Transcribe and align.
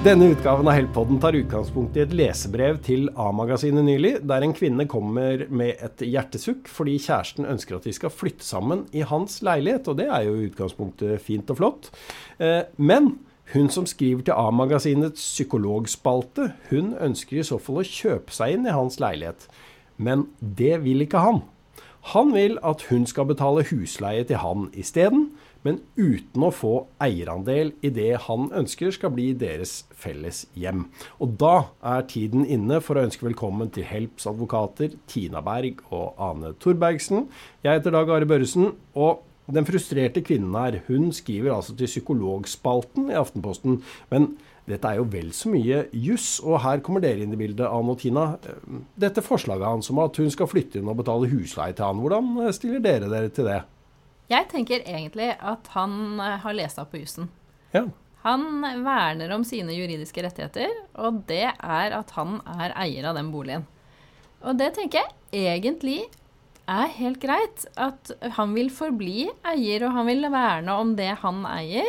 Denne 0.00 0.30
utgaven 0.32 0.64
av 0.64 0.72
Heltpodden 0.78 1.18
tar 1.20 1.36
utgangspunkt 1.36 1.98
i 1.98 2.00
et 2.00 2.12
lesebrev 2.16 2.78
til 2.80 3.10
A-magasinet 3.20 3.84
nylig, 3.84 4.14
der 4.24 4.46
en 4.46 4.54
kvinne 4.56 4.86
kommer 4.88 5.42
med 5.52 5.82
et 5.84 6.00
hjertesukk 6.06 6.70
fordi 6.72 6.94
kjæresten 7.04 7.44
ønsker 7.44 7.76
at 7.76 7.84
de 7.84 7.92
skal 7.92 8.08
flytte 8.08 8.46
sammen 8.46 8.86
i 8.96 9.02
hans 9.04 9.42
leilighet. 9.44 9.90
Og 9.92 9.98
det 9.98 10.06
er 10.08 10.24
jo 10.24 10.38
i 10.38 10.46
utgangspunktet 10.48 11.20
fint 11.20 11.52
og 11.52 11.60
flott. 11.60 11.90
Eh, 12.40 12.62
men 12.80 13.18
hun 13.52 13.68
som 13.68 13.84
skriver 13.84 14.24
til 14.24 14.40
A-magasinets 14.40 15.20
psykologspalte, 15.34 16.54
hun 16.70 16.94
ønsker 16.96 17.42
i 17.42 17.44
så 17.44 17.60
fall 17.60 17.82
å 17.82 17.86
kjøpe 17.90 18.32
seg 18.32 18.56
inn 18.56 18.64
i 18.70 18.76
hans 18.78 18.96
leilighet. 19.04 19.50
Men 20.00 20.30
det 20.40 20.78
vil 20.86 21.04
ikke 21.04 21.20
han. 21.26 21.42
Han 22.16 22.32
vil 22.32 22.56
at 22.64 22.88
hun 22.88 23.04
skal 23.04 23.28
betale 23.28 23.68
husleie 23.68 24.24
til 24.24 24.40
han 24.40 24.70
isteden 24.72 25.28
men 25.66 25.80
uten 25.96 26.44
å 26.46 26.52
få 26.54 26.72
eierandel 27.02 27.72
i 27.84 27.92
det 27.94 28.12
han 28.26 28.48
ønsker 28.56 28.92
skal 28.96 29.12
bli 29.14 29.30
deres 29.38 29.84
felles 29.96 30.44
hjem. 30.58 30.86
Og 31.20 31.36
da 31.40 31.54
er 31.94 32.06
tiden 32.10 32.46
inne 32.46 32.80
for 32.84 32.96
å 32.96 33.06
ønske 33.06 33.26
velkommen 33.28 33.72
til 33.74 33.86
Helps 33.88 34.28
advokater 34.30 34.96
Tina 35.10 35.42
Berg 35.44 35.82
og 35.90 36.20
Ane 36.20 36.54
Thorbergsen. 36.60 37.28
Jeg 37.64 37.80
heter 37.80 37.96
Dag 37.96 38.14
Are 38.14 38.28
Børresen. 38.28 38.72
og 38.94 39.26
den 39.50 39.66
frustrerte 39.66 40.22
kvinnen 40.22 40.54
her, 40.54 40.76
hun 40.86 41.10
skriver 41.10 41.56
altså 41.56 41.74
til 41.74 41.88
Psykologspalten 41.90 43.10
i 43.10 43.18
Aftenposten. 43.18 43.80
Men 44.12 44.36
dette 44.70 44.86
er 44.86 45.00
jo 45.00 45.08
vel 45.10 45.32
så 45.34 45.50
mye 45.50 45.80
juss, 45.90 46.38
og 46.44 46.60
her 46.62 46.82
kommer 46.86 47.02
dere 47.02 47.24
inn 47.24 47.34
i 47.34 47.40
bildet, 47.40 47.66
Anne 47.66 47.96
og 47.96 47.98
Tina. 47.98 48.28
Dette 48.94 49.24
forslaget 49.26 49.66
hans 49.66 49.90
om 49.90 49.98
at 50.04 50.22
hun 50.22 50.30
skal 50.30 50.50
flytte 50.50 50.78
inn 50.78 50.90
og 50.90 51.00
betale 51.00 51.30
husleie 51.32 51.74
til 51.74 51.88
han, 51.88 52.02
hvordan 52.04 52.54
stiller 52.54 52.84
dere 52.84 53.10
dere 53.10 53.34
til 53.34 53.50
det? 53.50 53.58
Jeg 54.30 54.46
tenker 54.52 54.84
egentlig 54.86 55.32
at 55.34 55.72
han 55.74 56.20
eh, 56.22 56.38
har 56.44 56.56
lest 56.56 56.78
opp 56.78 56.92
på 56.94 57.02
jussen. 57.02 57.30
Ja. 57.74 57.88
Han 58.22 58.62
verner 58.84 59.32
om 59.34 59.44
sine 59.48 59.74
juridiske 59.74 60.22
rettigheter, 60.22 60.72
og 61.00 61.22
det 61.30 61.46
er 61.50 61.94
at 61.96 62.12
han 62.18 62.38
er 62.60 62.74
eier 62.78 63.08
av 63.10 63.16
den 63.16 63.30
boligen. 63.32 63.64
Og 64.44 64.58
det 64.60 64.74
tenker 64.76 65.02
jeg 65.32 65.48
egentlig 65.50 66.02
er 66.70 66.92
helt 66.98 67.20
greit. 67.22 67.64
At 67.80 68.12
han 68.36 68.54
vil 68.56 68.70
forbli 68.72 69.26
eier, 69.48 69.86
og 69.86 69.96
han 69.96 70.08
vil 70.10 70.28
verne 70.32 70.76
om 70.82 70.94
det 70.98 71.10
han 71.24 71.42
eier. 71.48 71.88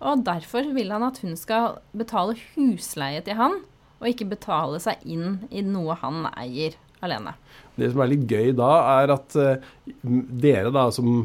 Og 0.00 0.22
derfor 0.24 0.70
vil 0.76 0.92
han 0.94 1.04
at 1.04 1.20
hun 1.24 1.36
skal 1.36 1.80
betale 1.96 2.38
husleie 2.54 3.24
til 3.24 3.36
han, 3.40 3.58
og 4.00 4.08
ikke 4.08 4.30
betale 4.30 4.80
seg 4.80 5.02
inn 5.04 5.42
i 5.52 5.64
noe 5.64 5.96
han 6.00 6.24
eier 6.32 6.78
alene. 7.04 7.34
Det 7.76 7.90
som 7.92 8.04
er 8.04 8.12
litt 8.12 8.24
gøy 8.28 8.52
da, 8.56 8.70
er 9.00 9.12
at 9.16 9.36
uh, 9.36 9.70
dere 10.40 10.72
da 10.72 10.88
som 10.94 11.24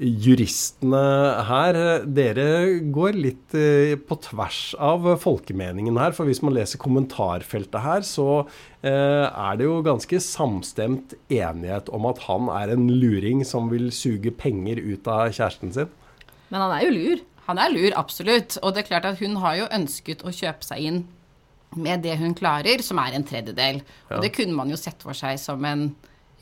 juristene 0.00 1.00
her, 1.44 1.76
dere 2.08 2.46
går 2.92 3.18
litt 3.20 3.56
eh, 3.58 3.92
på 4.00 4.16
tvers 4.24 4.72
av 4.80 5.04
folkemeningen 5.20 5.98
her. 6.00 6.14
For 6.16 6.28
hvis 6.28 6.40
man 6.44 6.56
leser 6.56 6.80
kommentarfeltet 6.80 7.84
her, 7.84 8.04
så 8.06 8.28
eh, 8.40 9.26
er 9.28 9.60
det 9.60 9.68
jo 9.68 9.80
ganske 9.84 10.22
samstemt 10.24 11.14
enighet 11.28 11.92
om 11.92 12.08
at 12.08 12.24
han 12.30 12.48
er 12.54 12.72
en 12.72 12.88
luring 12.88 13.44
som 13.44 13.68
vil 13.72 13.90
suge 13.92 14.32
penger 14.32 14.80
ut 14.80 15.10
av 15.10 15.28
kjæresten 15.36 15.76
sin. 15.76 15.92
Men 16.48 16.64
han 16.64 16.76
er 16.78 16.86
jo 16.86 16.96
lur. 16.96 17.24
Han 17.50 17.60
er 17.60 17.72
lur, 17.74 17.92
absolutt. 17.98 18.56
Og 18.64 18.72
det 18.72 18.84
er 18.84 18.92
klart 18.94 19.08
at 19.10 19.20
hun 19.20 19.36
har 19.44 19.58
jo 19.60 19.72
ønsket 19.74 20.24
å 20.24 20.32
kjøpe 20.32 20.64
seg 20.64 20.86
inn 20.86 21.02
med 21.76 22.02
det 22.02 22.16
hun 22.18 22.32
klarer, 22.34 22.82
som 22.82 22.98
er 23.02 23.14
en 23.14 23.26
tredjedel. 23.26 23.82
Ja. 24.08 24.16
Og 24.16 24.24
det 24.24 24.32
kunne 24.34 24.56
man 24.56 24.72
jo 24.72 24.78
sett 24.80 25.04
for 25.04 25.16
seg 25.16 25.38
som 25.42 25.64
en 25.68 25.90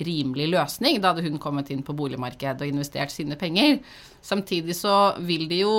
rimelig 0.04 0.48
løsning. 0.52 1.00
Da 1.00 1.12
hadde 1.12 1.26
hun 1.26 1.40
kommet 1.42 1.70
inn 1.74 1.84
på 1.86 1.96
boligmarkedet 1.96 2.64
og 2.64 2.72
investert 2.72 3.14
sine 3.14 3.38
penger. 3.40 3.78
Samtidig 4.24 4.76
så 4.78 4.96
vil 5.24 5.46
de 5.50 5.62
jo 5.64 5.76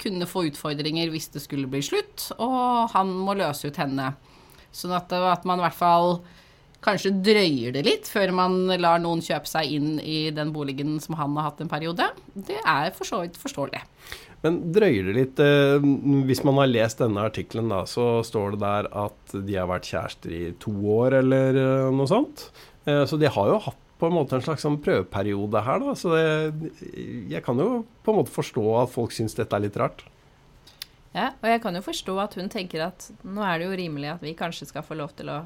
kunne 0.00 0.28
få 0.28 0.48
utfordringer 0.50 1.12
hvis 1.12 1.30
det 1.34 1.44
skulle 1.44 1.70
bli 1.70 1.82
slutt, 1.84 2.30
og 2.38 2.90
han 2.94 3.12
må 3.12 3.36
løse 3.38 3.70
ut 3.70 3.80
henne. 3.80 4.12
Sånn 4.74 4.94
at, 4.96 5.12
at 5.12 5.48
man 5.48 5.62
i 5.62 5.66
hvert 5.66 5.78
fall 5.78 6.18
kanskje 6.84 7.10
drøyer 7.26 7.74
det 7.74 7.82
litt 7.86 8.08
før 8.10 8.30
man 8.36 8.60
lar 8.78 9.00
noen 9.02 9.22
kjøpe 9.24 9.50
seg 9.50 9.72
inn 9.78 9.96
i 9.98 10.28
den 10.34 10.52
boligen 10.54 10.98
som 11.02 11.16
han 11.18 11.34
har 11.38 11.50
hatt 11.50 11.62
en 11.64 11.70
periode. 11.70 12.06
Det 12.34 12.60
er 12.62 12.92
for 12.94 13.08
så 13.08 13.22
vidt 13.24 13.38
forståelig. 13.40 13.82
Men 14.44 14.60
drøyer 14.70 15.08
det 15.08 15.14
litt 15.16 15.40
eh, 15.42 15.86
Hvis 16.28 16.44
man 16.46 16.60
har 16.60 16.70
lest 16.70 17.00
denne 17.02 17.24
artikkelen, 17.26 17.72
så 17.90 18.20
står 18.22 18.54
det 18.54 18.62
der 18.62 18.90
at 19.06 19.34
de 19.34 19.56
har 19.58 19.66
vært 19.70 19.88
kjærester 19.90 20.34
i 20.34 20.42
to 20.62 20.74
år 20.94 21.18
eller 21.24 21.58
eh, 21.58 21.88
noe 21.94 22.10
sånt. 22.10 22.48
Eh, 22.88 23.04
så 23.08 23.20
de 23.20 23.30
har 23.30 23.52
jo 23.52 23.60
hatt 23.68 23.84
på 23.98 24.06
en 24.06 24.14
måte 24.14 24.36
en 24.38 24.44
slags 24.44 24.62
sånn 24.62 24.78
prøveperiode 24.82 25.62
her, 25.66 25.82
da. 25.82 25.94
Så 25.98 26.12
det, 26.14 26.70
jeg 27.30 27.42
kan 27.44 27.58
jo 27.58 27.82
på 28.06 28.14
en 28.14 28.20
måte 28.20 28.34
forstå 28.34 28.64
at 28.84 28.92
folk 28.92 29.14
syns 29.14 29.34
dette 29.38 29.56
er 29.56 29.66
litt 29.66 29.78
rart. 29.80 30.04
Ja, 31.16 31.32
og 31.40 31.48
jeg 31.48 31.62
kan 31.64 31.74
jo 31.74 31.82
forstå 31.82 32.14
at 32.22 32.36
hun 32.38 32.50
tenker 32.52 32.84
at 32.84 33.08
nå 33.26 33.42
er 33.42 33.58
det 33.58 33.66
jo 33.66 33.78
rimelig 33.80 34.12
at 34.12 34.22
vi 34.22 34.36
kanskje 34.38 34.68
skal 34.70 34.84
få 34.86 34.98
lov 34.98 35.14
til 35.18 35.32
å 35.32 35.40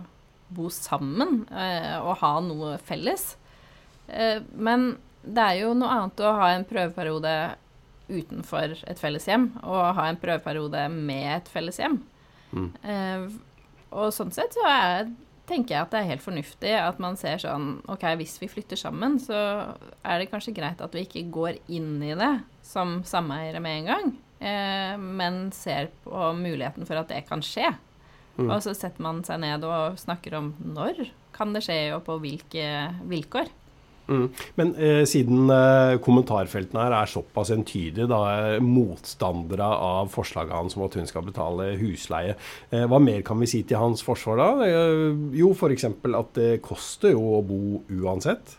bo 0.52 0.69
sammen 0.72 1.47
eh, 1.48 1.97
og 2.02 2.19
ha 2.20 2.34
noe 2.44 2.76
felles. 2.84 3.32
Eh, 4.08 4.42
men 4.52 4.97
det 5.22 5.47
er 5.47 5.60
jo 5.62 5.72
noe 5.78 5.97
annet 5.97 6.20
å 6.20 6.34
ha 6.41 6.50
en 6.52 6.66
prøveperiode 6.69 7.34
utenfor 8.12 8.75
et 8.91 9.00
felles 9.00 9.25
hjem 9.31 9.48
og 9.62 9.94
ha 9.97 10.08
en 10.10 10.19
prøveperiode 10.20 10.84
med 10.92 11.28
et 11.38 11.48
felles 11.48 11.78
hjem. 11.81 12.00
Mm. 12.52 12.69
Eh, 12.84 13.28
og 13.92 14.12
sånn 14.12 14.32
sett 14.34 14.52
så 14.58 14.66
er 14.69 15.12
tenker 15.52 15.76
jeg 15.76 15.84
at 15.84 15.92
det 15.92 16.00
er 16.00 16.10
helt 16.10 16.24
fornuftig 16.24 16.72
at 16.78 16.98
man 17.02 17.18
ser 17.20 17.42
sånn 17.42 17.76
OK, 17.92 18.06
hvis 18.20 18.38
vi 18.40 18.50
flytter 18.50 18.80
sammen, 18.80 19.18
så 19.22 19.38
er 20.02 20.20
det 20.20 20.30
kanskje 20.32 20.56
greit 20.56 20.82
at 20.82 20.96
vi 20.96 21.04
ikke 21.06 21.28
går 21.34 21.60
inn 21.72 21.96
i 22.02 22.14
det 22.18 22.32
som 22.66 23.00
sameiere 23.06 23.62
med 23.62 23.82
en 23.82 23.90
gang, 23.90 24.12
eh, 24.40 24.94
men 24.98 25.42
ser 25.54 25.92
på 26.06 26.32
muligheten 26.38 26.88
for 26.88 27.00
at 27.00 27.12
det 27.12 27.24
kan 27.28 27.44
skje. 27.44 27.74
Mm. 28.38 28.48
Og 28.48 28.62
så 28.64 28.72
setter 28.76 29.04
man 29.04 29.20
seg 29.26 29.42
ned 29.42 29.64
og 29.68 29.98
snakker 30.00 30.38
om 30.38 30.54
når 30.64 31.04
kan 31.36 31.52
det 31.54 31.64
skje, 31.64 31.78
og 31.96 32.04
på 32.06 32.19
hvilke 32.22 32.64
vilkår. 33.08 33.50
Mm. 34.10 34.28
Men 34.58 34.72
eh, 34.76 35.02
siden 35.08 35.50
eh, 35.52 35.96
kommentarfeltene 36.02 36.86
her 36.86 36.96
er 36.96 37.10
såpass 37.10 37.52
entydige, 37.54 38.08
da, 38.10 38.22
eh, 38.56 38.62
motstandere 38.64 39.66
av 39.66 40.10
forslaget 40.12 40.56
hans 40.56 40.76
om 40.78 40.86
at 40.86 40.96
hun 40.98 41.08
skal 41.08 41.26
betale 41.26 41.72
husleie, 41.80 42.34
eh, 42.70 42.86
hva 42.90 43.00
mer 43.02 43.22
kan 43.26 43.40
vi 43.42 43.50
si 43.50 43.62
til 43.66 43.80
hans 43.80 44.02
forsvar 44.06 44.42
da? 44.42 44.48
Eh, 44.66 45.06
jo, 45.38 45.52
f.eks. 45.54 45.86
at 45.92 46.34
det 46.38 46.50
koster 46.64 47.14
jo 47.14 47.38
å 47.38 47.46
bo 47.46 47.62
uansett. 48.02 48.58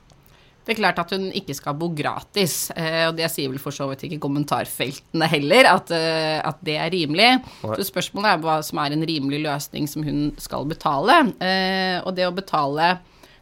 Det 0.63 0.77
er 0.77 0.79
klart 0.79 0.99
at 1.01 1.11
hun 1.11 1.25
ikke 1.35 1.55
skal 1.57 1.75
bo 1.75 1.89
gratis, 1.91 2.69
eh, 2.79 3.03
og 3.09 3.17
det 3.17 3.27
sier 3.33 3.51
vel 3.51 3.59
for 3.59 3.75
så 3.75 3.89
vidt 3.89 4.05
ikke 4.07 4.21
kommentarfeltene 4.23 5.27
heller, 5.27 5.67
at, 5.73 5.91
at 5.91 6.61
det 6.63 6.77
er 6.79 6.93
rimelig. 6.93 7.33
Nei. 7.43 7.75
Så 7.75 7.89
spørsmålet 7.89 8.29
er 8.31 8.45
hva 8.45 8.61
som 8.63 8.79
er 8.79 8.95
en 8.95 9.03
rimelig 9.03 9.41
løsning 9.43 9.91
som 9.91 10.07
hun 10.07 10.29
skal 10.39 10.63
betale. 10.69 11.19
Eh, 11.43 11.99
og 11.99 12.15
det 12.15 12.29
å 12.29 12.37
betale 12.37 12.93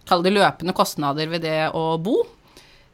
kall 0.09 0.23
det 0.25 0.33
løpende 0.35 0.75
kostnader 0.77 1.29
ved 1.31 1.45
det 1.45 1.69
å 1.77 1.95
bo. 2.01 2.21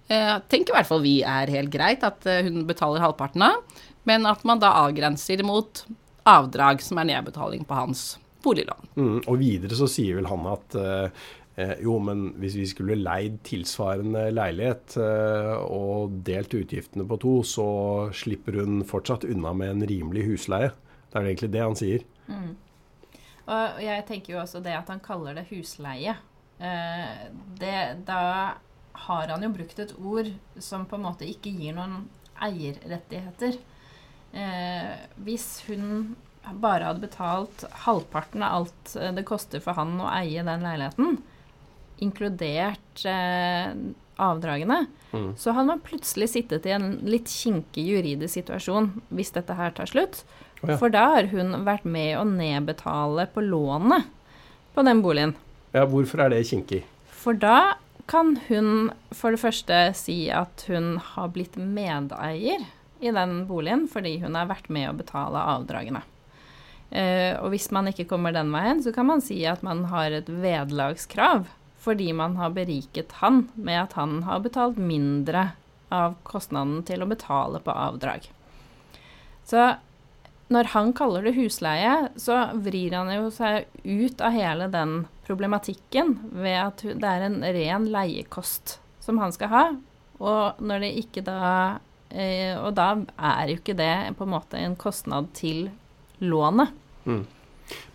Jeg 0.08 0.24
eh, 0.24 0.44
tenker 0.52 0.74
i 0.74 0.78
hvert 0.78 0.90
fall 0.90 1.04
vi 1.04 1.18
er 1.28 1.52
helt 1.52 1.72
greit 1.74 2.06
at 2.08 2.26
eh, 2.30 2.46
hun 2.48 2.64
betaler 2.68 3.04
halvparten 3.04 3.44
av, 3.44 3.64
men 4.08 4.28
at 4.30 4.46
man 4.48 4.62
da 4.64 4.72
avgrenser 4.86 5.44
mot 5.48 5.84
avdrag 6.28 6.84
som 6.84 7.00
er 7.02 7.10
nedbetaling 7.12 7.66
på 7.68 7.76
hans 7.76 8.14
boliglån. 8.44 8.94
Mm, 8.96 9.20
og 9.26 9.36
videre 9.42 9.78
så 9.78 9.90
sier 9.92 10.20
vel 10.20 10.30
han 10.30 10.46
at 10.50 10.78
eh, 10.80 11.26
eh, 11.60 11.74
jo, 11.84 11.98
men 12.04 12.30
hvis 12.42 12.58
vi 12.60 12.68
skulle 12.72 13.00
leid 13.00 13.42
tilsvarende 13.48 14.28
leilighet 14.36 14.98
eh, 15.02 15.54
og 15.64 16.20
delt 16.28 16.56
utgiftene 16.58 17.08
på 17.08 17.20
to, 17.24 17.36
så 17.48 17.68
slipper 18.16 18.62
hun 18.62 18.82
fortsatt 18.88 19.28
unna 19.28 19.54
med 19.58 19.76
en 19.76 19.90
rimelig 19.92 20.28
husleie. 20.30 20.72
Det 21.08 21.20
er 21.20 21.30
egentlig 21.30 21.54
det 21.56 21.66
han 21.66 21.78
sier. 21.80 22.08
Mm. 22.28 22.56
Og 23.48 23.78
jeg 23.80 24.04
tenker 24.10 24.34
jo 24.34 24.42
også 24.42 24.60
det 24.64 24.76
at 24.76 24.90
han 24.92 25.04
kaller 25.04 25.38
det 25.38 25.48
husleie. 25.52 26.18
Eh, 26.60 27.28
det, 27.60 27.80
da 28.08 28.22
har 29.08 29.34
han 29.34 29.44
jo 29.46 29.54
brukt 29.54 29.80
et 29.80 29.94
ord 29.98 30.30
som 30.58 30.86
på 30.90 30.98
en 30.98 31.06
måte 31.06 31.28
ikke 31.30 31.54
gir 31.54 31.76
noen 31.78 32.08
eierrettigheter. 32.44 33.60
Eh, 34.34 34.96
hvis 35.26 35.48
hun 35.68 36.16
bare 36.58 36.90
hadde 36.90 37.04
betalt 37.04 37.66
halvparten 37.86 38.44
av 38.46 38.62
alt 38.62 38.96
eh, 38.96 39.14
det 39.16 39.26
koster 39.28 39.64
for 39.64 39.78
han 39.78 39.98
å 40.02 40.10
eie 40.12 40.44
den 40.46 40.66
leiligheten, 40.66 41.22
inkludert 42.04 43.06
eh, 43.10 43.72
avdragene, 44.22 44.84
mm. 45.12 45.32
så 45.38 45.54
hadde 45.54 45.72
man 45.72 45.86
plutselig 45.86 46.32
sittet 46.34 46.68
i 46.70 46.76
en 46.76 46.92
litt 47.06 47.30
kinkig 47.32 47.86
juridisk 47.86 48.40
situasjon 48.40 48.92
hvis 49.14 49.34
dette 49.36 49.58
her 49.58 49.74
tar 49.78 49.90
slutt. 49.90 50.24
Oh, 50.64 50.72
ja. 50.72 50.78
For 50.78 50.94
da 50.94 51.06
har 51.16 51.30
hun 51.34 51.60
vært 51.68 51.86
med 51.86 52.16
å 52.18 52.26
nedbetale 52.28 53.28
på 53.34 53.44
lånet 53.46 54.10
på 54.74 54.86
den 54.86 55.02
boligen. 55.06 55.36
Ja, 55.76 55.84
Hvorfor 55.86 56.24
er 56.24 56.32
det 56.34 56.46
kinkig? 56.48 56.84
For 57.12 57.38
da 57.38 57.78
kan 58.08 58.38
hun 58.48 58.92
for 59.12 59.36
det 59.36 59.42
første 59.42 59.80
si 60.00 60.28
at 60.32 60.64
hun 60.72 60.96
har 61.04 61.32
blitt 61.36 61.58
medeier 61.60 62.64
i 63.04 63.12
den 63.14 63.42
boligen 63.50 63.86
fordi 63.92 64.18
hun 64.24 64.38
har 64.40 64.48
vært 64.50 64.70
med 64.74 64.90
å 64.90 64.98
betale 64.98 65.44
avdragene. 65.58 66.04
Uh, 66.88 67.36
og 67.44 67.52
hvis 67.52 67.68
man 67.76 67.90
ikke 67.92 68.08
kommer 68.08 68.32
den 68.32 68.54
veien, 68.54 68.80
så 68.80 68.94
kan 68.96 69.10
man 69.10 69.20
si 69.24 69.42
at 69.50 69.64
man 69.66 69.84
har 69.92 70.14
et 70.16 70.30
vederlagskrav 70.32 71.50
fordi 71.84 72.10
man 72.16 72.36
har 72.40 72.56
beriket 72.56 73.20
han 73.22 73.46
med 73.56 73.82
at 73.82 73.98
han 74.00 74.22
har 74.28 74.42
betalt 74.44 74.80
mindre 74.80 75.50
av 75.94 76.18
kostnaden 76.28 76.82
til 76.88 77.04
å 77.04 77.10
betale 77.10 77.62
på 77.64 77.72
avdrag. 77.72 78.26
Så 79.48 79.68
når 80.54 80.70
han 80.72 80.94
kaller 80.96 81.28
det 81.28 81.36
husleie, 81.36 82.10
så 82.16 82.40
vrir 82.64 82.96
han 82.96 83.12
jo 83.12 83.32
seg 83.34 83.68
ut 83.84 84.22
av 84.24 84.36
hele 84.36 84.70
den 84.72 85.02
problematikken 85.28 86.16
ved 86.32 86.60
at 86.62 86.84
det 86.88 87.10
er 87.10 87.26
en 87.28 87.42
ren 87.44 87.88
leiekost 87.92 88.78
som 89.04 89.20
han 89.20 89.36
skal 89.36 89.52
ha. 89.52 89.66
Og 90.24 90.62
når 90.64 90.86
det 90.86 90.94
ikke 91.04 91.22
da 91.22 91.42
eh, 92.10 92.56
Og 92.58 92.72
da 92.74 92.88
er 93.20 93.52
jo 93.52 93.58
ikke 93.60 93.76
det 93.78 94.16
på 94.18 94.26
en 94.26 94.32
måte 94.34 94.58
en 94.58 94.78
kostnad 94.80 95.28
til 95.38 95.68
lånet. 96.24 96.72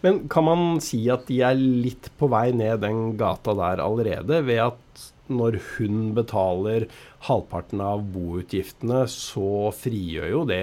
Men 0.04 0.20
kan 0.30 0.46
man 0.46 0.78
si 0.84 1.00
at 1.10 1.26
de 1.26 1.40
er 1.42 1.56
litt 1.58 2.10
på 2.20 2.28
vei 2.30 2.50
ned 2.54 2.84
den 2.84 3.16
gata 3.18 3.56
der 3.56 3.82
allerede, 3.82 4.42
ved 4.44 4.60
at 4.68 5.04
når 5.32 5.56
hun 5.74 6.12
betaler 6.14 6.86
halvparten 7.26 7.80
av 7.80 8.04
boutgiftene, 8.12 9.06
så 9.08 9.72
frigjør 9.74 10.28
jo 10.34 10.42
det 10.50 10.62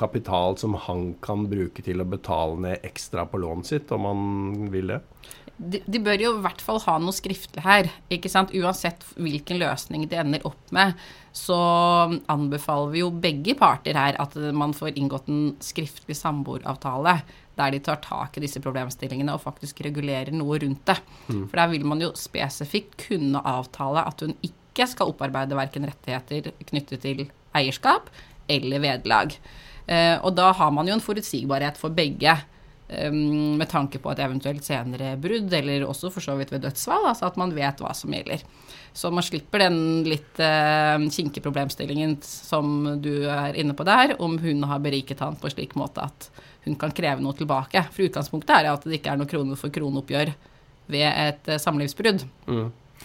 kapital 0.00 0.56
som 0.60 0.74
han 0.88 1.12
kan 1.22 1.46
bruke 1.50 1.84
til 1.84 2.00
å 2.02 2.08
betale 2.08 2.58
ned 2.64 2.86
ekstra 2.86 3.26
på 3.28 3.40
lånet 3.42 3.68
sitt, 3.70 3.92
om 3.92 4.08
han 4.08 4.70
vil 4.72 4.94
det? 4.94 5.00
De, 5.60 5.82
de 5.84 6.00
bør 6.00 6.22
jo 6.22 6.30
i 6.38 6.42
hvert 6.46 6.62
fall 6.64 6.80
ha 6.86 6.94
noe 7.02 7.12
skriftlig 7.12 7.62
her. 7.66 7.90
ikke 8.12 8.30
sant? 8.32 8.54
Uansett 8.56 9.04
hvilken 9.20 9.60
løsning 9.60 10.06
de 10.08 10.16
ender 10.22 10.46
opp 10.48 10.72
med, 10.72 10.96
så 11.36 11.58
anbefaler 12.32 12.94
vi 12.94 13.02
jo 13.02 13.10
begge 13.12 13.54
parter 13.60 13.98
her 13.98 14.16
at 14.22 14.34
man 14.56 14.72
får 14.76 14.96
inngått 14.96 15.28
en 15.30 15.52
skriftlig 15.62 16.16
samboeravtale 16.18 17.20
der 17.60 17.74
de 17.74 17.82
tar 17.84 18.00
tak 18.00 18.38
i 18.38 18.44
disse 18.44 18.62
problemstillingene 18.64 19.34
og 19.36 19.42
faktisk 19.44 19.82
regulerer 19.84 20.32
noe 20.32 20.58
rundt 20.62 20.86
det. 20.88 20.96
For 21.28 21.58
der 21.60 21.70
vil 21.74 21.84
man 21.88 22.00
jo 22.00 22.14
spesifikt 22.16 22.96
kunne 23.04 23.42
avtale 23.44 24.06
at 24.08 24.24
hun 24.24 24.32
ikke 24.46 24.86
skal 24.88 25.12
opparbeide 25.12 25.58
verken 25.58 25.84
rettigheter 25.88 26.54
knyttet 26.70 27.04
til 27.04 27.26
eierskap 27.56 28.08
eller 28.50 28.82
vederlag. 28.82 29.36
Eh, 29.90 30.16
og 30.22 30.34
da 30.38 30.52
har 30.54 30.72
man 30.74 30.88
jo 30.88 30.96
en 30.96 31.04
forutsigbarhet 31.04 31.80
for 31.80 31.94
begge. 31.94 32.38
Um, 32.90 33.54
med 33.54 33.68
tanke 33.70 34.00
på 34.02 34.10
et 34.10 34.18
eventuelt 34.18 34.64
senere 34.66 35.12
brudd, 35.22 35.52
eller 35.54 35.84
også 35.86 36.08
for 36.10 36.24
så 36.24 36.32
vidt 36.34 36.50
ved 36.50 36.64
dødsfall. 36.64 37.04
Altså 37.06 37.28
at 37.28 37.36
man 37.38 37.52
vet 37.54 37.78
hva 37.78 37.92
som 37.94 38.10
gjelder. 38.10 38.42
Så 38.90 39.12
man 39.14 39.22
slipper 39.22 39.62
den 39.62 39.76
litt 40.10 40.40
eh, 40.42 40.96
kinkige 41.14 41.44
problemstillingen 41.44 42.16
som 42.26 42.96
du 42.98 43.28
er 43.30 43.54
inne 43.54 43.76
på 43.78 43.86
der, 43.86 44.16
om 44.18 44.34
hun 44.42 44.66
har 44.66 44.82
beriket 44.82 45.22
han 45.22 45.38
på 45.38 45.46
en 45.46 45.54
slik 45.54 45.76
måte 45.78 46.02
at 46.02 46.26
hun 46.66 46.74
kan 46.80 46.90
kreve 46.90 47.22
noe 47.22 47.38
tilbake. 47.38 47.84
For 47.94 48.08
utgangspunktet 48.08 48.56
er 48.56 48.72
at 48.72 48.82
det 48.82 48.98
ikke 48.98 49.14
er 49.14 49.22
noe 49.22 49.30
krone 49.30 49.58
for 49.60 49.70
krone-oppgjør 49.70 50.34
ved 50.90 51.06
et 51.06 51.54
uh, 51.54 51.60
samlivsbrudd. 51.62 52.26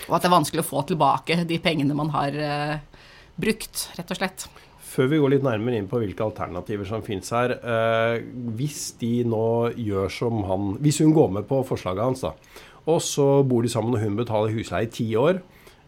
Og 0.10 0.18
at 0.18 0.26
det 0.26 0.32
er 0.32 0.34
vanskelig 0.34 0.66
å 0.66 0.68
få 0.68 0.82
tilbake 0.90 1.44
de 1.48 1.62
pengene 1.62 1.96
man 1.96 2.10
har 2.16 2.36
eh, 2.36 3.04
brukt, 3.40 3.90
rett 3.96 4.12
og 4.12 4.18
slett. 4.20 4.48
Før 4.96 5.10
vi 5.12 5.20
går 5.20 5.34
litt 5.34 5.44
nærmere 5.44 5.80
inn 5.82 5.90
på 5.92 6.00
hvilke 6.00 6.24
alternativer 6.24 6.88
som 6.88 7.04
finnes 7.04 7.32
her. 7.36 7.58
Eh, 7.60 8.22
hvis 8.56 8.94
de 9.02 9.26
nå 9.28 9.74
gjør 9.76 10.12
som 10.14 10.46
han 10.48 10.70
Hvis 10.80 11.02
hun 11.04 11.12
går 11.16 11.34
med 11.36 11.48
på 11.50 11.60
forslaget 11.68 12.06
hans, 12.06 12.24
da, 12.24 12.62
og 12.86 13.02
så 13.04 13.44
bor 13.44 13.66
de 13.66 13.72
sammen 13.72 13.98
og 13.98 14.04
hun 14.04 14.16
betaler 14.16 14.54
husleie 14.56 14.88
i 14.88 14.94
ti 14.94 15.08
år 15.20 15.42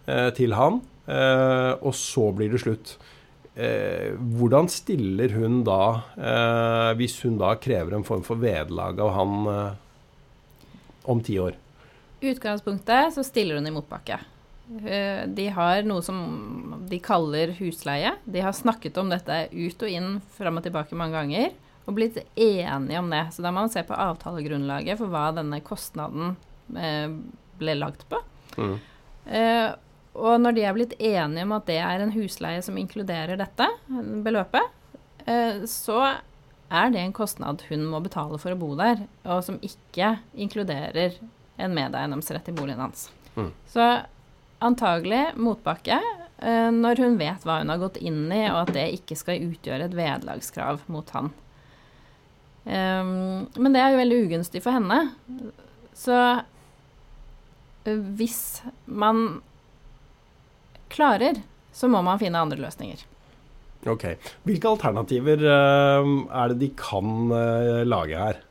eh, 0.10 0.32
til 0.36 0.58
han, 0.58 0.82
eh, 1.08 1.74
og 1.78 1.94
så 1.96 2.32
blir 2.36 2.52
det 2.52 2.64
slutt. 2.66 2.98
Eh, 3.58 4.14
hvordan 4.38 4.68
stiller 4.70 5.34
hun 5.38 5.64
da, 5.66 5.82
eh, 6.18 6.92
hvis 7.00 7.20
hun 7.24 7.40
da 7.40 7.56
krever 7.62 7.96
en 7.98 8.06
form 8.06 8.26
for 8.26 8.42
vederlag 8.42 9.00
av 9.02 9.14
han 9.16 9.52
eh, 9.54 9.78
om 11.10 11.22
ti 11.24 11.40
år? 11.42 11.56
Utgangspunktet 12.18 13.14
så 13.16 13.24
stiller 13.26 13.58
hun 13.58 13.70
i 13.70 13.74
motbakke. 13.74 14.20
Eh, 14.68 15.24
De 15.28 15.48
har 15.56 15.86
noe 15.88 16.04
som 16.04 16.20
de 16.90 17.00
kaller 17.04 17.54
husleie. 17.60 18.14
De 18.26 18.44
har 18.44 18.56
snakket 18.56 18.98
om 19.00 19.10
dette 19.12 19.48
ut 19.52 19.84
og 19.84 19.90
inn, 19.90 20.20
fram 20.38 20.60
og 20.60 20.68
tilbake 20.68 20.98
mange 21.00 21.18
ganger, 21.18 21.56
og 21.88 21.96
blitt 21.96 22.20
enige 22.36 23.00
om 23.00 23.10
det. 23.12 23.24
Så 23.34 23.44
da 23.46 23.52
må 23.52 23.64
man 23.64 23.72
se 23.74 23.84
på 23.88 23.96
avtalegrunnlaget 23.96 25.00
for 25.00 25.12
hva 25.12 25.30
denne 25.36 25.62
kostnaden 25.64 26.36
eh, 26.76 27.08
ble 27.60 27.76
lagt 27.80 28.08
på. 28.12 28.20
Mm. 28.58 28.78
Eh, 29.28 29.70
og 30.18 30.40
når 30.42 30.56
de 30.58 30.64
er 30.66 30.74
blitt 30.76 30.96
enige 30.98 31.46
om 31.46 31.54
at 31.56 31.68
det 31.70 31.78
er 31.84 32.02
en 32.02 32.16
husleie 32.16 32.64
som 32.66 32.78
inkluderer 32.80 33.38
dette 33.40 33.68
beløpet, 34.26 34.74
eh, 35.30 35.64
så 35.70 36.02
er 36.68 36.92
det 36.92 37.00
en 37.00 37.16
kostnad 37.16 37.64
hun 37.70 37.86
må 37.88 38.02
betale 38.04 38.40
for 38.42 38.52
å 38.52 38.60
bo 38.60 38.74
der, 38.76 39.06
og 39.24 39.44
som 39.46 39.60
ikke 39.64 40.18
inkluderer 40.36 41.16
en 41.58 41.76
medeiendomsrett 41.78 42.50
i 42.52 42.56
boligen 42.58 42.82
hans. 42.84 43.08
Mm. 43.38 43.52
Så 43.70 43.86
antagelig 44.64 45.24
motbakke 45.38 45.98
eh, 46.00 46.70
når 46.74 47.02
hun 47.04 47.18
vet 47.20 47.46
hva 47.46 47.60
hun 47.62 47.74
har 47.74 47.82
gått 47.82 48.00
inn 48.02 48.26
i, 48.32 48.46
og 48.52 48.64
at 48.66 48.74
det 48.78 48.86
ikke 49.00 49.18
skal 49.20 49.50
utgjøre 49.50 49.90
et 49.90 49.98
vederlagskrav 49.98 50.86
mot 50.92 51.12
han. 51.16 51.32
Ehm, 52.66 53.48
men 53.56 53.76
det 53.76 53.84
er 53.84 53.94
jo 53.94 54.02
veldig 54.02 54.22
ugunstig 54.28 54.64
for 54.66 54.78
henne. 54.78 55.00
Så 55.98 56.16
eh, 57.86 58.02
hvis 58.18 58.64
man 58.86 59.42
klarer, 60.92 61.44
så 61.76 61.90
må 61.92 62.02
man 62.06 62.20
finne 62.22 62.42
andre 62.42 62.60
løsninger. 62.60 63.06
Ok. 63.88 64.10
Hvilke 64.48 64.74
alternativer 64.74 65.44
eh, 65.46 66.12
er 66.42 66.52
det 66.52 66.62
de 66.64 66.74
kan 66.80 67.32
lage 67.88 68.20
her? 68.20 68.44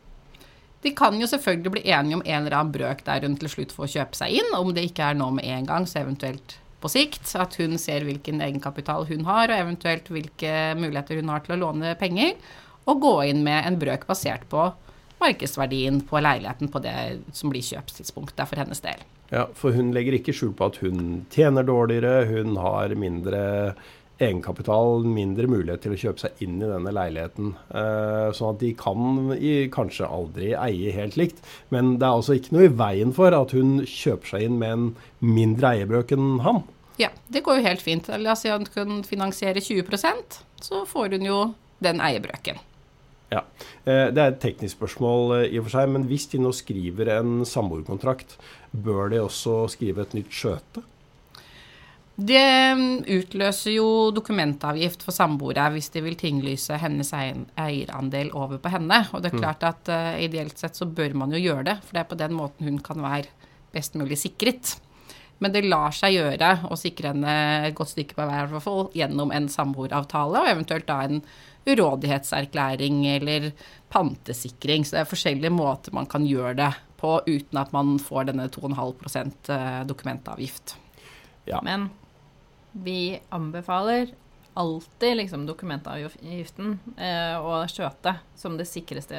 De 0.86 0.92
kan 0.94 1.16
jo 1.18 1.26
selvfølgelig 1.26 1.72
bli 1.74 1.82
enige 1.90 2.20
om 2.20 2.22
en 2.22 2.44
eller 2.44 2.54
annen 2.60 2.74
brøk 2.74 3.02
der 3.08 3.24
hun 3.26 3.34
til 3.40 3.50
slutt 3.50 3.74
får 3.74 3.90
kjøpe 3.96 4.18
seg 4.18 4.36
inn, 4.38 4.52
om 4.54 4.70
det 4.74 4.84
ikke 4.86 5.08
er 5.10 5.18
nå 5.18 5.32
med 5.34 5.48
en 5.50 5.66
gang, 5.66 5.88
så 5.90 6.04
eventuelt 6.04 6.60
på 6.82 6.90
sikt. 6.92 7.32
At 7.34 7.56
hun 7.58 7.74
ser 7.82 8.06
hvilken 8.06 8.38
egenkapital 8.44 9.08
hun 9.08 9.26
har, 9.26 9.50
og 9.50 9.64
eventuelt 9.64 10.06
hvilke 10.14 10.52
muligheter 10.78 11.18
hun 11.18 11.32
har 11.34 11.42
til 11.42 11.56
å 11.56 11.62
låne 11.64 11.96
penger. 11.98 12.36
Og 12.86 13.02
gå 13.02 13.14
inn 13.32 13.42
med 13.42 13.66
en 13.66 13.80
brøk 13.80 14.06
basert 14.06 14.46
på 14.52 14.68
markedsverdien 15.18 16.02
på 16.06 16.20
leiligheten 16.22 16.70
på 16.70 16.82
det 16.84 16.96
som 17.34 17.50
blir 17.50 17.64
kjøpstidspunktet 17.66 18.46
for 18.46 18.62
hennes 18.62 18.82
del. 18.84 19.02
Ja, 19.32 19.48
For 19.58 19.74
hun 19.74 19.90
legger 19.96 20.20
ikke 20.20 20.34
skjul 20.36 20.52
på 20.54 20.68
at 20.70 20.78
hun 20.84 21.24
tjener 21.34 21.66
dårligere, 21.66 22.28
hun 22.30 22.54
har 22.62 22.94
mindre 22.94 23.40
egenkapital, 24.22 25.04
mindre 25.04 25.48
mulighet 25.50 25.82
til 25.84 25.94
å 25.94 25.98
kjøpe 26.00 26.22
seg 26.24 26.44
inn 26.44 26.56
i 26.60 26.68
denne 26.70 26.92
leiligheten. 26.94 27.50
Eh, 27.68 28.28
sånn 28.36 28.54
at 28.54 28.62
de 28.62 28.70
kan 28.78 29.34
kanskje 29.74 30.08
aldri 30.08 30.54
eie 30.56 30.94
helt 30.96 31.18
likt. 31.20 31.42
Men 31.74 31.96
det 32.00 32.08
er 32.08 32.20
altså 32.20 32.38
ikke 32.38 32.56
noe 32.56 32.70
i 32.70 32.72
veien 32.80 33.12
for 33.16 33.36
at 33.36 33.52
hun 33.56 33.82
kjøper 33.84 34.32
seg 34.32 34.46
inn 34.48 34.56
med 34.62 34.76
en 34.76 34.88
mindre 35.20 35.74
eierbrøk 35.74 36.16
enn 36.16 36.40
han. 36.46 36.64
Ja, 36.96 37.10
det 37.28 37.44
går 37.44 37.60
jo 37.60 37.66
helt 37.68 37.84
fint. 37.84 38.08
La 38.08 38.32
oss 38.32 38.46
si 38.46 38.52
hun 38.52 38.64
kan 38.72 39.02
finansiere 39.04 39.60
20% 39.60 40.40
så 40.64 40.86
får 40.88 41.18
hun 41.18 41.28
jo 41.28 41.42
den 41.84 42.00
eierbrøken. 42.00 42.58
Ja. 43.32 43.42
Eh, 43.84 44.08
det 44.14 44.22
er 44.22 44.32
et 44.32 44.42
teknisk 44.42 44.78
spørsmål 44.78 45.40
eh, 45.40 45.48
i 45.50 45.60
og 45.60 45.66
for 45.66 45.76
seg, 45.76 45.90
men 45.92 46.06
hvis 46.08 46.28
de 46.32 46.40
nå 46.40 46.52
skriver 46.54 47.10
en 47.18 47.40
samboerkontrakt, 47.48 48.36
bør 48.72 49.10
de 49.12 49.20
også 49.24 49.64
skrive 49.72 50.06
et 50.06 50.14
nytt 50.16 50.32
skjøte? 50.32 50.84
Det 52.16 52.42
mm, 52.78 53.04
utløser 53.12 53.74
jo 53.74 53.88
dokumentavgift 54.16 55.02
for 55.04 55.12
samboere 55.12 55.66
hvis 55.74 55.90
de 55.92 56.00
vil 56.00 56.16
tinglyse 56.16 56.78
hennes 56.80 57.12
eierandel 57.12 58.30
over 58.32 58.56
på 58.62 58.72
henne. 58.72 59.02
Og 59.12 59.20
det 59.20 59.32
er 59.32 59.42
klart 59.42 59.66
at 59.68 59.90
uh, 59.92 60.16
ideelt 60.24 60.56
sett 60.56 60.78
så 60.78 60.88
bør 60.88 61.12
man 61.20 61.34
jo 61.36 61.42
gjøre 61.42 61.66
det, 61.68 61.76
for 61.84 61.92
det 61.92 62.02
er 62.02 62.10
på 62.12 62.20
den 62.22 62.36
måten 62.38 62.70
hun 62.70 62.80
kan 62.84 63.04
være 63.04 63.28
best 63.76 63.98
mulig 64.00 64.16
sikret. 64.22 64.78
Men 65.44 65.52
det 65.52 65.66
lar 65.66 65.92
seg 65.92 66.14
gjøre 66.16 66.54
å 66.72 66.78
sikre 66.80 67.12
henne 67.12 67.34
et 67.66 67.76
godt 67.76 67.92
stykke 67.92 68.16
på 68.16 68.24
hver 68.24 68.48
hvert 68.48 68.64
fall 68.64 68.86
gjennom 68.96 69.34
en 69.36 69.50
samboeravtale, 69.52 70.40
og 70.40 70.48
eventuelt 70.54 70.88
da 70.88 71.02
en 71.04 71.20
urådighetserklæring 71.66 73.02
eller 73.10 73.50
pantesikring. 73.92 74.86
Så 74.86 74.96
det 74.96 75.02
er 75.02 75.12
forskjellige 75.12 75.52
måter 75.52 75.92
man 75.92 76.08
kan 76.08 76.24
gjøre 76.24 76.56
det 76.62 76.72
på 76.96 77.18
uten 77.26 77.60
at 77.60 77.76
man 77.76 77.98
får 78.00 78.30
denne 78.30 78.48
2,5 78.48 79.52
eh, 79.52 79.80
dokumentavgift. 79.84 80.78
Ja. 81.44 81.60
Men 81.60 81.90
vi 82.82 83.20
anbefaler 83.28 84.12
alltid 84.56 85.16
liksom 85.16 85.46
dokumentavgiften 85.46 86.78
eh, 86.96 87.36
og 87.36 87.68
skjøte 87.68 88.16
som 88.36 88.56
det 88.56 88.68
sikreste 88.68 89.18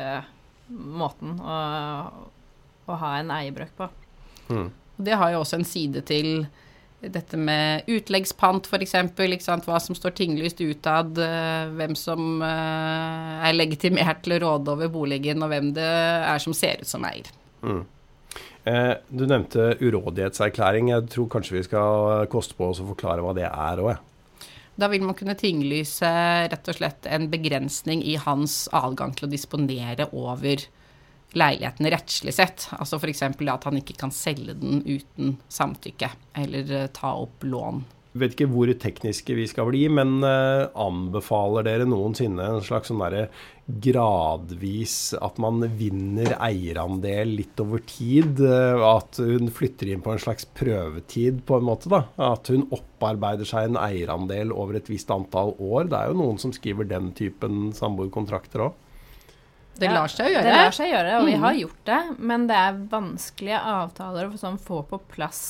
måten 0.67 1.37
å, 1.37 1.57
å 2.89 2.97
ha 3.01 3.11
en 3.19 3.33
eiebrøk 3.35 3.75
på. 3.77 3.89
Mm. 4.49 4.71
Det 4.97 5.19
har 5.19 5.33
jo 5.33 5.43
også 5.43 5.59
en 5.59 5.67
side 5.67 6.01
til 6.09 6.47
dette 6.97 7.37
med 7.37 7.85
utleggspant, 7.93 8.65
f.eks. 8.65 8.95
Hva 9.67 9.77
som 9.83 9.97
står 9.97 10.15
tinglyst 10.17 10.61
utad, 10.65 11.19
eh, 11.21 11.69
hvem 11.77 11.93
som 11.97 12.41
eh, 12.41 13.35
er 13.45 13.53
legitimert 13.57 14.23
til 14.25 14.39
å 14.39 14.41
råde 14.41 14.73
over 14.73 14.89
boligen, 14.89 15.45
og 15.45 15.53
hvem 15.53 15.69
det 15.77 15.85
er 15.85 16.41
som 16.41 16.57
ser 16.57 16.81
ut 16.81 16.89
som 16.89 17.05
eier. 17.05 17.29
Mm. 17.61 17.83
Eh, 18.67 18.93
du 19.07 19.23
nevnte 19.29 19.77
urådighetserklæring. 19.79 20.91
Jeg 20.91 21.07
tror 21.13 21.29
kanskje 21.31 21.59
vi 21.59 21.65
skal 21.67 22.27
koste 22.31 22.57
på 22.57 22.71
oss 22.73 22.81
å 22.83 22.89
forklare 22.89 23.23
hva 23.23 23.35
det 23.37 23.47
er 23.47 23.83
òg. 23.83 23.95
Da 24.77 24.89
vil 24.91 25.05
man 25.07 25.15
kunne 25.17 25.37
tinglyse 25.39 26.09
rett 26.51 26.67
og 26.69 26.77
slett 26.77 27.07
en 27.09 27.29
begrensning 27.31 28.03
i 28.05 28.17
hans 28.21 28.65
adgang 28.75 29.15
til 29.17 29.25
å 29.25 29.31
disponere 29.31 30.09
over 30.11 30.67
leiligheten 31.37 31.89
rettslig 31.91 32.35
sett. 32.35 32.67
Altså 32.77 32.99
f.eks. 32.99 33.23
at 33.25 33.67
han 33.69 33.79
ikke 33.79 33.97
kan 33.97 34.13
selge 34.13 34.57
den 34.59 34.83
uten 34.85 35.37
samtykke, 35.49 36.11
eller 36.43 36.73
eh, 36.83 36.89
ta 36.93 37.15
opp 37.23 37.47
lån. 37.47 37.85
Vet 38.19 38.33
ikke 38.35 38.49
hvor 38.51 38.69
tekniske 38.81 39.35
vi 39.37 39.45
skal 39.49 39.69
bli, 39.69 39.83
men 39.91 40.19
uh, 40.25 40.69
anbefaler 40.77 41.67
dere 41.67 41.87
noensinne 41.89 42.43
en 42.43 42.65
slags 42.65 42.91
sånn 42.91 43.03
derre 43.03 43.27
gradvis 43.67 45.11
At 45.19 45.41
man 45.43 45.59
vinner 45.75 46.37
eierandel 46.39 47.33
litt 47.35 47.59
over 47.59 47.81
tid? 47.89 48.39
Uh, 48.39 48.79
at 48.93 49.19
hun 49.19 49.51
flytter 49.53 49.91
inn 49.91 50.03
på 50.05 50.13
en 50.13 50.23
slags 50.23 50.47
prøvetid, 50.57 51.43
på 51.47 51.59
en 51.59 51.67
måte? 51.67 51.91
da, 51.91 52.05
At 52.29 52.51
hun 52.53 52.67
opparbeider 52.71 53.47
seg 53.47 53.71
en 53.71 53.79
eierandel 53.81 54.55
over 54.55 54.79
et 54.79 54.91
visst 54.91 55.11
antall 55.13 55.53
år? 55.59 55.91
Det 55.91 55.99
er 55.99 56.11
jo 56.11 56.19
noen 56.21 56.41
som 56.41 56.55
skriver 56.55 56.87
den 56.89 57.11
typen 57.17 57.71
samboerkontrakter 57.77 58.69
òg. 58.69 58.83
Det 59.77 59.89
lar 59.93 60.09
seg 60.09 60.31
gjøre. 60.33 60.45
Det 60.47 60.57
lar 60.57 60.73
seg 60.73 60.89
gjøre, 60.89 61.17
og 61.19 61.27
vi 61.27 61.35
har 61.37 61.57
gjort 61.59 61.81
det. 61.85 61.99
Men 62.17 62.47
det 62.49 62.57
er 62.57 62.79
vanskelige 62.91 63.59
avtaler 63.61 64.29
å 64.31 64.39
sånn, 64.39 64.57
få 64.61 64.81
på 64.89 64.99
plass 65.11 65.43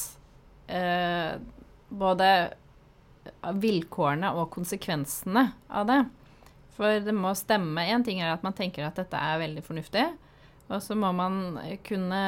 eh, 0.68 1.38
både 1.90 2.30
vilkårene 3.58 4.32
og 4.38 4.50
konsekvensene 4.54 5.50
av 5.68 5.90
det. 5.90 6.00
For 6.78 7.02
det 7.02 7.16
må 7.16 7.34
stemme. 7.38 7.88
Én 7.90 8.06
ting 8.06 8.22
er 8.22 8.36
at 8.36 8.46
man 8.46 8.56
tenker 8.56 8.86
at 8.86 9.00
dette 9.00 9.18
er 9.18 9.42
veldig 9.42 9.64
fornuftig, 9.66 10.06
og 10.68 10.80
så 10.84 10.98
må 11.00 11.10
man 11.16 11.58
kunne 11.88 12.22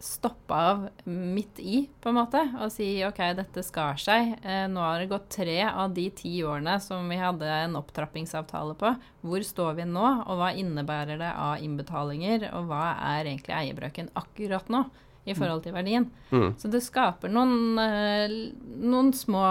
stoppe 0.00 0.54
av 0.56 0.86
midt 1.04 1.58
i, 1.60 1.82
på 2.00 2.08
en 2.08 2.16
måte, 2.16 2.40
og 2.60 2.70
si 2.72 2.86
OK, 3.04 3.18
dette 3.36 3.62
skar 3.64 3.98
seg. 4.00 4.32
Eh, 4.40 4.64
nå 4.72 4.80
har 4.80 5.02
det 5.02 5.10
gått 5.10 5.28
tre 5.34 5.58
av 5.68 5.92
de 5.96 6.06
ti 6.16 6.32
årene 6.46 6.78
som 6.80 7.08
vi 7.10 7.18
hadde 7.20 7.48
en 7.66 7.76
opptrappingsavtale 7.80 8.76
på. 8.80 8.94
Hvor 9.26 9.44
står 9.44 9.76
vi 9.82 9.86
nå, 9.90 10.06
og 10.24 10.40
hva 10.40 10.54
innebærer 10.56 11.20
det 11.20 11.30
av 11.34 11.60
innbetalinger, 11.60 12.48
og 12.56 12.70
hva 12.70 12.94
er 13.12 13.28
egentlig 13.28 13.56
eierbrøken 13.58 14.12
akkurat 14.16 14.72
nå? 14.72 14.86
I 15.30 15.36
forhold 15.38 15.62
til 15.64 15.74
verdien. 15.76 16.08
Mm. 16.30 16.52
Så 16.60 16.70
det 16.72 16.82
skaper 16.84 17.32
noen, 17.32 17.78
eh, 17.78 18.36
noen, 18.82 19.12
små 19.16 19.46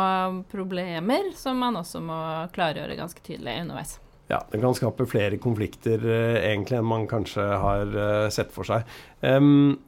problemer 0.51 1.31
som 1.38 1.59
man 1.63 1.79
også 1.79 2.03
må 2.03 2.19
klargjøre 2.55 3.00
ganske 3.00 3.24
tydelig 3.25 3.62
underveis. 3.63 3.98
Ja, 4.29 4.43
det 4.51 4.62
kan 4.62 4.75
skape 4.77 5.07
flere 5.09 5.39
konflikter 5.41 6.03
eh, 6.05 6.39
egentlig 6.51 6.77
enn 6.77 6.89
man 6.89 7.07
kanskje 7.09 7.45
har 7.63 7.95
eh, 7.98 8.27
sett 8.33 8.53
for 8.53 8.67
seg. 8.67 8.86
Um, 9.25 9.79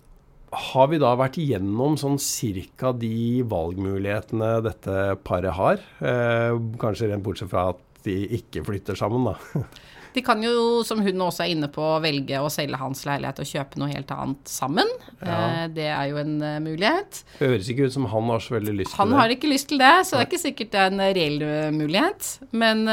har 0.51 0.89
vi 0.91 0.99
da 0.99 1.13
vært 1.15 1.37
igjennom 1.39 1.95
sånn 1.99 2.17
cirka 2.19 2.91
de 2.91 3.39
valgmulighetene 3.47 4.57
dette 4.65 4.97
paret 5.23 5.55
har? 5.55 5.79
Eh, 6.03 6.57
kanskje 6.81 7.11
rent 7.11 7.23
bortsett 7.23 7.51
fra 7.53 7.69
at 7.71 8.03
de 8.03 8.17
ikke 8.39 8.65
flytter 8.67 8.97
sammen, 8.99 9.29
da. 9.29 9.37
De 10.15 10.23
kan 10.25 10.43
jo, 10.43 10.81
som 10.87 11.01
hun 11.03 11.25
også 11.25 11.45
er 11.45 11.53
inne 11.55 11.69
på, 11.71 11.85
velge 12.03 12.41
å 12.41 12.49
selge 12.51 12.79
hans 12.81 13.05
leilighet 13.07 13.41
og 13.43 13.49
kjøpe 13.49 13.81
noe 13.81 13.91
helt 13.93 14.11
annet 14.15 14.51
sammen. 14.51 14.89
Ja. 15.21 15.39
Eh, 15.39 15.65
det 15.77 15.89
er 15.89 16.05
jo 16.11 16.21
en 16.21 16.37
mulighet. 16.65 17.23
Det 17.39 17.51
Høres 17.53 17.71
ikke 17.71 17.89
ut 17.89 17.97
som 17.97 18.07
han 18.11 18.31
har 18.33 18.43
så 18.43 18.57
veldig 18.57 18.77
lyst 18.81 18.95
han 18.95 19.07
til 19.07 19.13
det. 19.13 19.17
Han 19.17 19.21
har 19.21 19.35
ikke 19.37 19.51
lyst 19.51 19.71
til 19.71 19.83
det, 19.83 19.93
så 20.07 20.17
det 20.17 20.23
er 20.25 20.31
ikke 20.31 20.45
sikkert 20.45 20.73
det 20.73 20.81
er 20.81 20.95
en 20.95 21.05
reell 21.19 21.45
mulighet. 21.75 22.31
Men 22.51 22.87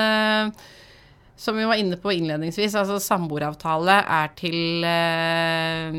som 1.38 1.56
vi 1.56 1.64
var 1.64 1.78
inne 1.78 1.94
på 2.02 2.10
innledningsvis, 2.10 2.74
altså 2.80 2.96
samboeravtale 2.98 4.00
er 4.10 4.32
til 4.38 4.82
eh, 4.82 5.98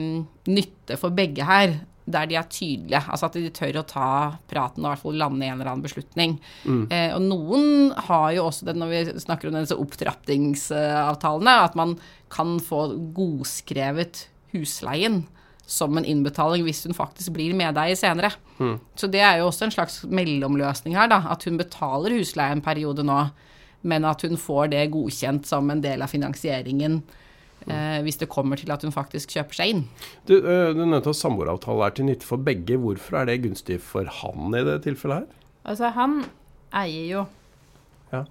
nytte 0.51 0.97
for 0.99 1.15
begge 1.15 1.45
her. 1.47 1.77
Der 2.09 2.29
de 2.29 2.37
er 2.39 2.47
tydelige. 2.49 3.01
Altså 3.05 3.29
at 3.29 3.37
de 3.37 3.51
tør 3.53 3.81
å 3.81 3.87
ta 3.87 4.09
praten 4.49 4.83
og 4.83 4.89
i 4.89 4.91
hvert 4.93 5.03
fall 5.03 5.19
lande 5.21 5.45
i 5.45 5.49
en 5.49 5.59
eller 5.59 5.71
annen 5.73 5.85
beslutning. 5.85 6.37
Mm. 6.65 6.83
Eh, 6.89 7.09
og 7.15 7.25
noen 7.25 7.67
har 8.09 8.29
jo 8.37 8.45
også 8.47 8.69
det 8.69 8.77
når 8.79 8.93
vi 8.93 9.01
snakker 9.25 9.49
om 9.49 9.59
disse 9.59 9.77
opptrappingsavtalene, 9.77 11.57
at 11.69 11.77
man 11.79 11.97
kan 12.33 12.57
få 12.63 12.87
godskrevet 13.17 14.27
husleien 14.53 15.23
som 15.69 15.93
en 15.99 16.07
innbetaling 16.07 16.63
hvis 16.65 16.81
hun 16.87 16.97
faktisk 16.97 17.35
blir 17.35 17.53
medeier 17.57 17.97
senere. 17.97 18.31
Mm. 18.57 18.79
Så 18.97 19.09
det 19.11 19.21
er 19.21 19.37
jo 19.39 19.51
også 19.51 19.67
en 19.67 19.75
slags 19.75 20.01
mellomløsning 20.09 20.97
her, 20.97 21.11
da. 21.11 21.21
At 21.29 21.45
hun 21.45 21.61
betaler 21.61 22.17
husleie 22.17 22.57
en 22.57 22.65
periode 22.65 23.05
nå 23.05 23.27
men 23.81 24.05
at 24.07 24.23
hun 24.27 24.37
får 24.39 24.73
det 24.73 24.89
godkjent 24.93 25.47
som 25.47 25.69
en 25.71 25.81
del 25.83 26.03
av 26.03 26.11
finansieringen. 26.11 26.99
Eh, 27.67 27.99
hvis 28.05 28.19
det 28.21 28.29
kommer 28.31 28.59
til 28.59 28.71
at 28.71 28.83
hun 28.85 28.93
faktisk 28.95 29.35
kjøper 29.35 29.57
seg 29.57 29.73
inn. 29.73 29.81
Du, 30.29 30.37
eh, 30.39 30.69
du 30.75 30.83
nevnte 30.85 31.11
at 31.11 31.19
samboeravtale 31.19 31.89
er 31.89 31.95
til 31.97 32.07
nytte 32.07 32.27
for 32.27 32.41
begge. 32.41 32.79
Hvorfor 32.79 33.19
er 33.19 33.29
det 33.29 33.41
gunstig 33.43 33.81
for 33.83 34.07
han 34.21 34.55
i 34.55 34.63
det 34.67 34.79
tilfellet 34.87 35.25
her? 35.25 35.49
Altså, 35.67 35.91
han 35.95 36.21
eier 36.79 37.09
jo. 37.09 37.25
Ja. 38.13 38.23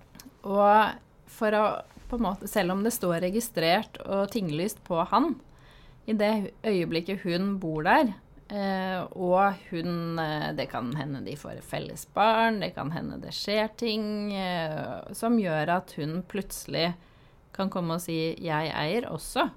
Og 0.48 1.28
for 1.38 1.54
å 1.58 1.66
på 2.08 2.16
en 2.16 2.24
måte, 2.24 2.48
Selv 2.48 2.72
om 2.72 2.80
det 2.80 2.94
står 2.96 3.20
registrert 3.20 3.98
og 4.06 4.30
tinglyst 4.32 4.80
på 4.86 5.02
han, 5.10 5.34
i 6.08 6.14
det 6.16 6.54
øyeblikket 6.64 7.20
hun 7.26 7.58
bor 7.60 7.84
der, 7.84 8.14
Uh, 8.48 9.04
og 9.12 9.58
hun 9.68 10.16
uh, 10.16 10.54
Det 10.56 10.70
kan 10.72 10.86
hende 10.96 11.20
de 11.20 11.34
får 11.36 11.58
felles 11.68 12.06
barn, 12.16 12.62
det 12.62 12.70
kan 12.72 12.88
hende 12.94 13.18
det 13.20 13.34
skjer 13.36 13.68
ting 13.76 14.32
uh, 14.32 15.04
som 15.12 15.36
gjør 15.36 15.74
at 15.74 15.92
hun 15.98 16.22
plutselig 16.24 16.94
kan 17.58 17.70
komme 17.72 17.96
og 17.98 18.04
si 18.04 18.34
'jeg 18.34 18.72
eier 18.72 19.08
også'. 19.10 19.50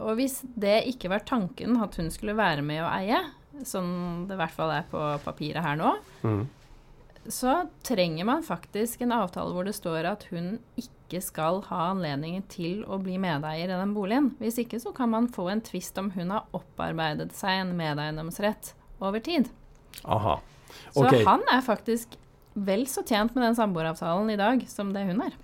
og 0.00 0.14
hvis 0.14 0.40
det 0.54 0.86
ikke 0.86 1.10
var 1.10 1.26
tanken 1.26 1.76
at 1.82 1.96
hun 1.96 2.10
skulle 2.10 2.36
være 2.36 2.62
med 2.62 2.84
å 2.84 2.90
eie, 3.00 3.18
som 3.64 4.26
det 4.28 4.34
i 4.34 4.40
hvert 4.40 4.54
fall 4.54 4.70
er 4.70 4.86
på 4.90 5.00
papiret 5.24 5.64
her 5.64 5.76
nå, 5.76 5.96
mm. 6.22 6.44
så 7.28 7.66
trenger 7.82 8.24
man 8.24 8.46
faktisk 8.46 9.02
en 9.02 9.12
avtale 9.12 9.52
hvor 9.52 9.66
det 9.66 9.74
står 9.74 10.06
at 10.06 10.28
hun 10.30 10.58
ikke 10.78 11.20
skal 11.20 11.64
ha 11.66 11.90
anledningen 11.90 12.46
til 12.48 12.84
å 12.86 13.00
bli 13.02 13.18
medeier 13.18 13.66
i 13.66 13.80
den 13.80 13.94
boligen. 13.94 14.30
Hvis 14.38 14.60
ikke 14.62 14.78
så 14.78 14.94
kan 14.94 15.10
man 15.10 15.28
få 15.28 15.48
en 15.50 15.64
tvist 15.66 15.98
om 15.98 16.12
hun 16.14 16.30
har 16.30 16.46
opparbeidet 16.56 17.32
seg 17.34 17.64
en 17.64 17.74
medeiendomsrett 17.76 18.74
over 19.00 19.18
tid. 19.18 19.50
Aha. 20.04 20.38
Okay. 20.94 21.22
Så 21.22 21.26
han 21.26 21.42
er 21.50 21.66
faktisk 21.66 22.16
vel 22.54 22.86
så 22.90 23.02
tjent 23.06 23.34
med 23.34 23.44
den 23.44 23.56
samboeravtalen 23.58 24.30
i 24.30 24.38
dag 24.38 24.62
som 24.70 24.94
det 24.94 25.06
hun 25.08 25.22
er. 25.24 25.36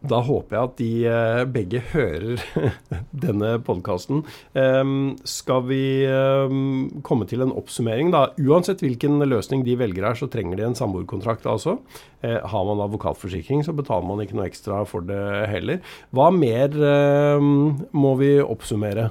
Da 0.00 0.22
håper 0.24 0.56
jeg 0.56 0.68
at 0.68 0.78
de 0.78 0.90
uh, 1.12 1.42
begge 1.52 1.82
hører 1.90 2.40
denne 3.24 3.50
podkasten. 3.64 4.22
Um, 4.56 5.18
skal 5.28 5.66
vi 5.68 5.82
um, 6.08 7.02
komme 7.04 7.28
til 7.28 7.44
en 7.44 7.52
oppsummering, 7.52 8.08
da? 8.14 8.30
Uansett 8.40 8.80
hvilken 8.80 9.20
løsning 9.28 9.64
de 9.66 9.76
velger 9.80 10.06
her, 10.08 10.16
så 10.16 10.30
trenger 10.32 10.56
de 10.56 10.64
en 10.70 10.78
samboerkontrakt 10.78 11.44
altså. 11.50 11.76
Uh, 12.24 12.38
har 12.40 12.64
man 12.70 12.80
advokatforsikring, 12.86 13.60
så 13.66 13.76
betaler 13.76 14.08
man 14.08 14.24
ikke 14.24 14.38
noe 14.38 14.48
ekstra 14.48 14.80
for 14.88 15.04
det 15.04 15.20
heller. 15.52 15.84
Hva 16.16 16.30
mer 16.32 16.72
uh, 16.80 17.50
må 17.92 18.14
vi 18.22 18.32
oppsummere? 18.40 19.10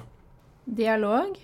Dialog. 0.65 1.38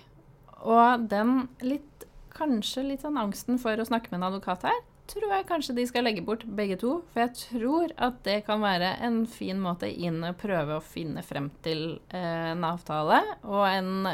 Og 0.66 1.06
den 1.06 1.46
litt, 1.62 2.10
kanskje 2.34 2.88
litt 2.90 3.06
sånn 3.06 3.18
angsten 3.20 3.62
for 3.62 3.78
å 3.78 3.86
snakke 3.86 4.10
med 4.10 4.24
en 4.24 4.30
advokat 4.32 4.66
her 4.66 4.84
tror 5.10 5.32
jeg 5.32 5.46
kanskje 5.48 5.76
de 5.76 5.86
skal 5.88 6.06
legge 6.06 6.24
bort 6.26 6.44
begge 6.58 6.78
to. 6.80 6.98
For 7.12 7.24
jeg 7.24 7.34
tror 7.40 7.94
at 8.08 8.20
det 8.26 8.40
kan 8.48 8.62
være 8.64 8.96
en 9.06 9.22
fin 9.30 9.60
måte 9.62 9.90
inn 9.90 10.22
å 10.26 10.34
prøve 10.38 10.78
å 10.78 10.84
finne 10.84 11.24
frem 11.26 11.50
til 11.64 12.00
eh, 12.10 12.52
en 12.52 12.66
avtale, 12.66 13.22
og 13.46 13.64
en 13.68 14.10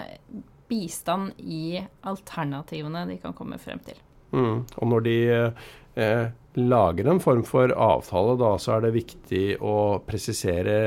bistand 0.70 1.36
i 1.42 1.80
alternativene 2.08 3.06
de 3.10 3.18
kan 3.22 3.36
komme 3.36 3.58
frem 3.60 3.82
til. 3.84 3.98
Mm. 4.32 4.62
Og 4.64 4.88
når 4.88 5.04
de 5.04 5.16
eh, 5.32 6.30
lager 6.56 7.10
en 7.10 7.20
form 7.20 7.44
for 7.48 7.72
avtale, 7.72 8.38
da, 8.40 8.54
så 8.60 8.76
er 8.76 8.86
det 8.86 8.96
viktig 8.96 9.44
å 9.60 9.76
presisere 10.06 10.78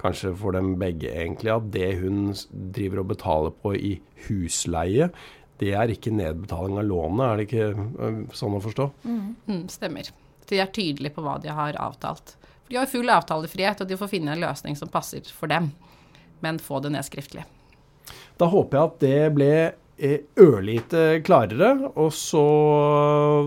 kanskje 0.00 0.34
for 0.36 0.56
dem 0.56 0.74
begge 0.80 1.12
egentlig, 1.12 1.52
at 1.54 1.70
det 1.72 1.94
hun 2.02 2.34
driver 2.50 3.04
og 3.04 3.10
betaler 3.14 3.54
på 3.62 3.74
i 3.78 3.94
husleie, 4.26 5.10
det 5.62 5.70
er 5.78 5.92
ikke 5.94 6.12
nedbetaling 6.14 6.80
av 6.80 6.88
lånet, 6.88 7.24
er 7.26 7.38
det 7.38 7.46
ikke 7.48 7.68
øh, 7.74 8.18
sånn 8.34 8.56
å 8.58 8.62
forstå? 8.64 8.88
Mm. 9.04 9.28
Mm, 9.46 9.62
stemmer. 9.70 10.10
De 10.50 10.58
er 10.60 10.72
tydelige 10.74 11.14
på 11.14 11.22
hva 11.24 11.36
de 11.42 11.52
har 11.54 11.78
avtalt. 11.80 12.34
For 12.64 12.74
de 12.74 12.80
har 12.80 12.90
full 12.90 13.12
avtalefrihet, 13.12 13.84
og 13.84 13.90
de 13.90 14.00
får 14.00 14.10
finne 14.16 14.34
en 14.34 14.42
løsning 14.42 14.76
som 14.78 14.90
passer 14.90 15.30
for 15.30 15.52
dem. 15.52 15.70
Men 16.44 16.60
få 16.60 16.82
det 16.84 16.92
ned 16.96 17.06
skriftlig. 17.06 17.46
Da 18.40 18.50
håper 18.50 18.76
jeg 18.76 18.90
at 18.90 19.00
det 19.04 19.32
ble 19.36 19.52
eh, 19.94 20.26
ørlite 20.42 21.04
klarere. 21.24 21.70
Og 21.94 22.10
så 22.18 22.44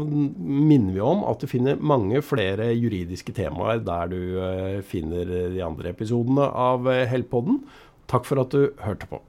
minner 0.08 0.96
vi 0.96 1.04
om 1.04 1.26
at 1.28 1.44
du 1.44 1.52
finner 1.52 1.78
mange 1.78 2.24
flere 2.26 2.72
juridiske 2.72 3.36
temaer 3.36 3.84
der 3.86 4.14
du 4.16 4.20
øh, 4.40 4.80
finner 4.88 5.28
de 5.28 5.64
andre 5.66 5.92
episodene 5.92 6.48
av 6.48 6.88
Hellpodden. 7.12 7.66
Takk 8.08 8.24
for 8.30 8.48
at 8.48 8.56
du 8.56 8.72
hørte 8.88 9.12
på. 9.12 9.20